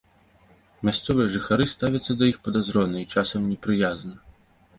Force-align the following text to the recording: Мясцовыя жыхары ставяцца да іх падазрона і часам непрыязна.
Мясцовыя 0.87 1.31
жыхары 1.35 1.67
ставяцца 1.73 2.11
да 2.23 2.31
іх 2.33 2.41
падазрона 2.49 2.97
і 3.03 3.07
часам 3.19 3.47
непрыязна. 3.53 4.15